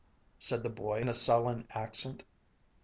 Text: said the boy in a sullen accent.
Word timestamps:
said 0.39 0.63
the 0.63 0.69
boy 0.69 0.99
in 0.99 1.07
a 1.07 1.13
sullen 1.13 1.67
accent. 1.75 2.23